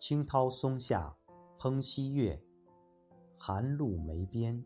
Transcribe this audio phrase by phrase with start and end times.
[0.00, 1.14] 青涛松下
[1.58, 2.42] 烹西月，
[3.36, 4.64] 寒露梅边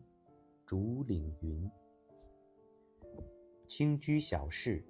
[0.65, 1.69] 竹岭云。
[3.67, 4.87] 清居小室，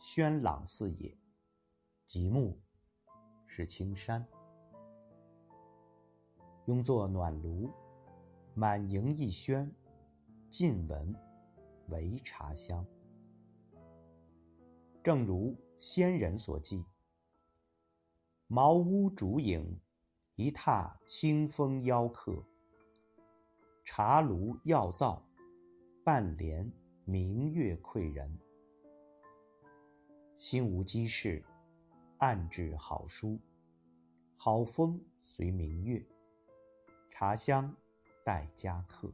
[0.00, 1.16] 轩朗四野，
[2.08, 2.58] 极目
[3.46, 4.26] 是青山。
[6.64, 7.70] 拥坐暖炉，
[8.52, 9.72] 满盈一轩，
[10.50, 11.14] 近闻
[11.90, 12.84] 唯茶香。
[15.04, 16.84] 正如先人所记
[18.48, 19.80] ：“茅屋竹影，
[20.36, 22.44] 一榻清风邀客；
[23.84, 25.26] 茶炉药灶，
[26.04, 26.70] 半帘
[27.04, 28.38] 明月窥人。”
[30.38, 31.44] 心无机事，
[32.18, 33.40] 暗制好书，
[34.36, 36.06] 好风随明月，
[37.10, 37.74] 茶香
[38.24, 39.12] 待佳客。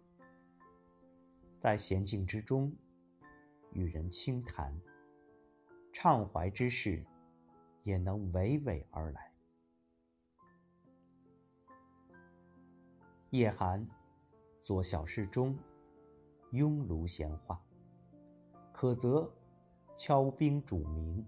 [1.59, 2.77] 在闲静之中，
[3.73, 4.79] 与人轻谈。
[5.91, 7.07] 畅怀之事，
[7.85, 9.33] 也能娓娓而来。
[13.31, 13.89] 夜寒，
[14.63, 15.59] 坐小室中，
[16.51, 17.63] 拥炉闲话。
[18.73, 19.33] 渴则
[19.97, 21.25] 敲冰煮茗，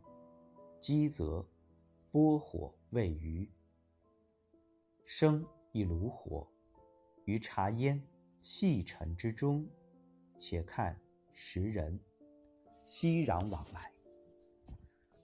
[0.79, 1.47] 饥则
[2.11, 3.51] 拨火喂鱼。
[5.05, 6.47] 生一炉火，
[7.25, 8.03] 于茶烟
[8.41, 9.67] 细尘之中，
[10.39, 11.01] 且看
[11.33, 11.99] 时人
[12.83, 13.93] 熙攘往来。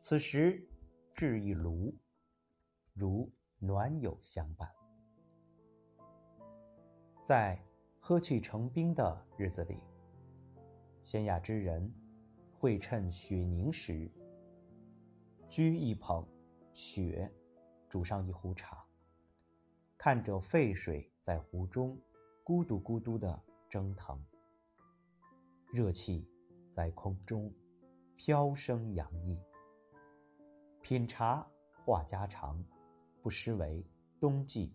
[0.00, 0.66] 此时，
[1.20, 1.94] 置一炉，
[2.94, 4.66] 如暖友相伴。
[7.20, 7.62] 在
[7.98, 9.78] 喝气成冰的日子里，
[11.02, 11.92] 闲雅之人
[12.58, 14.10] 会趁雪凝时，
[15.50, 16.27] 掬一捧
[16.72, 17.30] 雪，
[17.86, 18.82] 煮上一壶茶，
[19.98, 22.00] 看着沸水在壶中
[22.42, 24.24] 咕嘟咕嘟的蒸腾，
[25.70, 26.27] 热气
[26.72, 27.52] 在空中
[28.16, 29.38] 飘升洋溢。
[30.91, 31.48] 品茶
[31.84, 32.64] 话家常，
[33.22, 33.86] 不失为
[34.19, 34.74] 冬季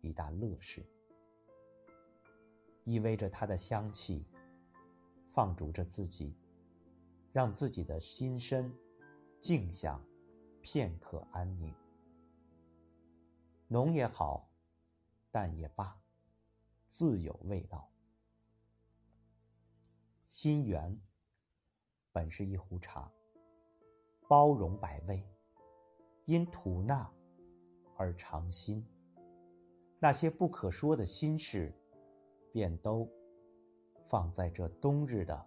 [0.00, 0.82] 一大乐事。
[2.84, 4.24] 依偎着它的香气，
[5.28, 6.34] 放逐着自己，
[7.30, 8.74] 让自己的心身
[9.38, 10.02] 静享
[10.62, 11.74] 片刻安宁。
[13.68, 14.48] 浓也好，
[15.30, 16.00] 淡也罢，
[16.86, 17.86] 自有味道。
[20.24, 20.98] 心源
[22.12, 23.12] 本是一壶茶，
[24.26, 25.22] 包容百味。
[26.30, 27.12] 因吐纳
[27.96, 28.86] 而尝心，
[29.98, 31.74] 那些不可说的心事，
[32.52, 33.10] 便都
[34.04, 35.44] 放在这冬日的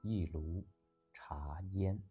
[0.00, 0.66] 一炉
[1.12, 2.02] 茶烟。